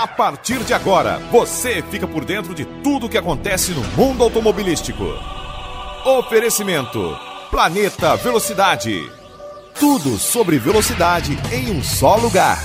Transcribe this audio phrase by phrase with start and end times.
[0.00, 4.24] A partir de agora, você fica por dentro de tudo o que acontece no mundo
[4.24, 5.04] automobilístico.
[6.06, 7.14] Oferecimento:
[7.50, 8.98] Planeta Velocidade.
[9.78, 12.56] Tudo sobre velocidade em um só lugar.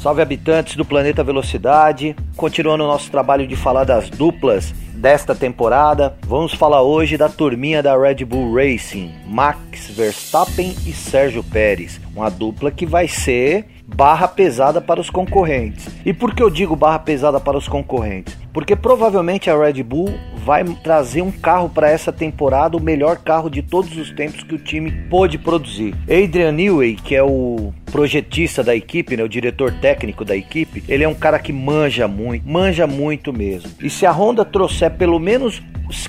[0.00, 2.14] Salve habitantes do planeta Velocidade.
[2.36, 7.82] Continuando o nosso trabalho de falar das duplas desta temporada, vamos falar hoje da turminha
[7.82, 14.28] da Red Bull Racing, Max Verstappen e Sérgio Pérez, uma dupla que vai ser barra
[14.28, 15.88] pesada para os concorrentes.
[16.04, 18.36] E por que eu digo barra pesada para os concorrentes?
[18.52, 20.12] Porque provavelmente a Red Bull
[20.44, 24.54] vai trazer um carro para essa temporada, o melhor carro de todos os tempos que
[24.54, 25.94] o time pôde produzir.
[26.02, 31.04] Adrian Newey, que é o projetista da equipe, né, o diretor técnico da equipe, ele
[31.04, 33.70] é um cara que manja muito, manja muito mesmo.
[33.82, 35.62] E se a Honda trouxer pelo menos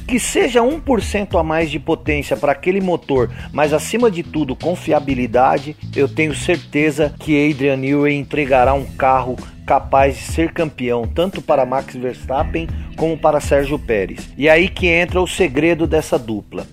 [0.07, 5.75] que seja 1% a mais de potência para aquele motor, mas acima de tudo confiabilidade,
[5.95, 11.65] eu tenho certeza que Adrian Newey entregará um carro capaz de ser campeão tanto para
[11.65, 12.67] Max Verstappen
[12.97, 14.29] como para Sérgio Pérez.
[14.37, 16.65] E aí que entra o segredo dessa dupla.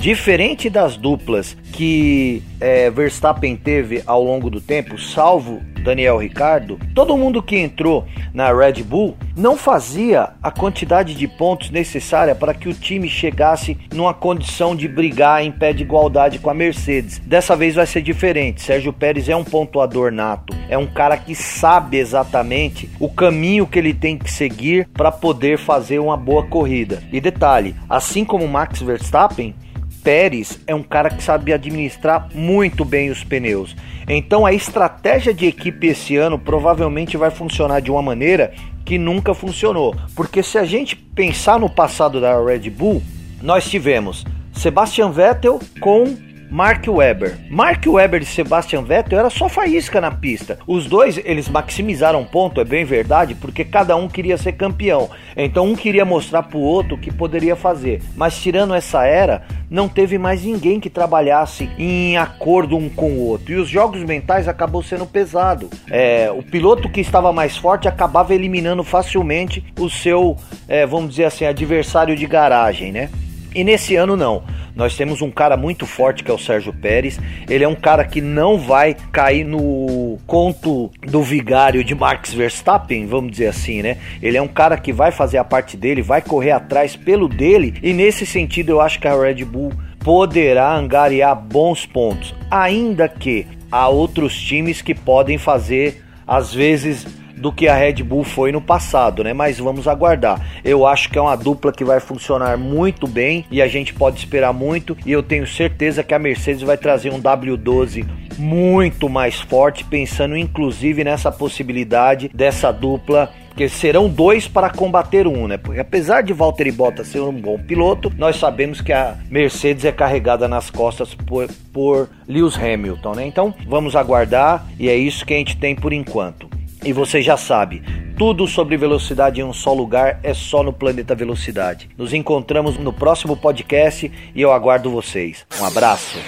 [0.00, 7.18] Diferente das duplas que é, Verstappen teve ao longo do tempo, salvo Daniel Ricardo, todo
[7.18, 12.68] mundo que entrou na Red Bull não fazia a quantidade de pontos necessária para que
[12.68, 17.18] o time chegasse numa condição de brigar em pé de igualdade com a Mercedes.
[17.18, 18.62] Dessa vez vai ser diferente.
[18.62, 23.78] Sérgio Pérez é um pontuador nato, é um cara que sabe exatamente o caminho que
[23.78, 27.02] ele tem que seguir para poder fazer uma boa corrida.
[27.12, 29.54] E detalhe, assim como Max Verstappen,
[30.02, 33.76] Pérez é um cara que sabe administrar muito bem os pneus.
[34.08, 38.52] Então a estratégia de equipe esse ano provavelmente vai funcionar de uma maneira
[38.84, 39.94] que nunca funcionou.
[40.14, 43.02] Porque se a gente pensar no passado da Red Bull,
[43.42, 46.16] nós tivemos Sebastian Vettel com
[46.50, 47.38] Mark Webber.
[47.48, 50.58] Mark Webber e Sebastian Vettel era só faísca na pista.
[50.66, 55.08] Os dois, eles maximizaram ponto, é bem verdade, porque cada um queria ser campeão.
[55.36, 58.02] Então um queria mostrar pro outro o que poderia fazer.
[58.16, 63.26] Mas tirando essa era, não teve mais ninguém que trabalhasse em acordo um com o
[63.26, 63.52] outro.
[63.52, 65.70] E os jogos mentais acabou sendo pesado.
[65.88, 70.36] É, o piloto que estava mais forte acabava eliminando facilmente o seu,
[70.66, 73.08] é, vamos dizer assim, adversário de garagem, né?
[73.54, 74.42] E nesse ano não.
[74.74, 77.18] Nós temos um cara muito forte que é o Sérgio Pérez.
[77.48, 83.06] Ele é um cara que não vai cair no conto do vigário de Max Verstappen,
[83.06, 83.98] vamos dizer assim, né?
[84.22, 87.74] Ele é um cara que vai fazer a parte dele, vai correr atrás pelo dele.
[87.82, 93.46] E nesse sentido eu acho que a Red Bull poderá angariar bons pontos, ainda que
[93.70, 97.06] há outros times que podem fazer às vezes
[97.40, 99.32] do que a Red Bull foi no passado, né?
[99.32, 100.46] Mas vamos aguardar.
[100.62, 104.18] Eu acho que é uma dupla que vai funcionar muito bem e a gente pode
[104.18, 104.96] esperar muito.
[105.06, 108.06] E eu tenho certeza que a Mercedes vai trazer um W12
[108.38, 115.46] muito mais forte, pensando inclusive nessa possibilidade dessa dupla que serão dois para combater um,
[115.46, 115.56] né?
[115.56, 119.92] Porque apesar de Valtteri Bottas ser um bom piloto, nós sabemos que a Mercedes é
[119.92, 123.26] carregada nas costas por, por Lewis Hamilton, né?
[123.26, 126.49] Então vamos aguardar e é isso que a gente tem por enquanto.
[126.82, 127.82] E você já sabe,
[128.16, 131.90] tudo sobre velocidade em um só lugar é só no Planeta Velocidade.
[131.96, 135.44] Nos encontramos no próximo podcast e eu aguardo vocês.
[135.60, 136.18] Um abraço.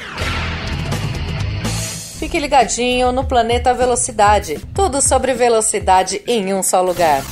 [2.18, 4.58] Fique ligadinho no Planeta Velocidade.
[4.74, 7.22] Tudo sobre velocidade em um só lugar.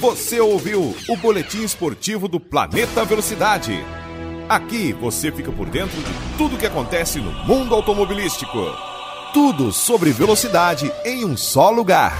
[0.00, 3.84] Você ouviu o boletim esportivo do Planeta Velocidade.
[4.48, 8.95] Aqui você fica por dentro de tudo que acontece no mundo automobilístico.
[9.36, 12.18] Tudo sobre velocidade em um só lugar.